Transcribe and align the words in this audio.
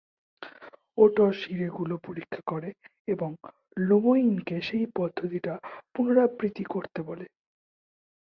Oats 0.97 1.37
হীরেগুলো 1.45 1.95
পরীক্ষা 2.03 2.41
করে 2.47 2.69
এবং 3.07 3.29
লেমোইনকে 3.79 4.55
সেই 4.61 4.85
পদ্ধতিটা 4.95 5.53
পুনরাবৃত্তি 5.93 6.63
করতে 6.65 6.99
বলে। 7.03 7.25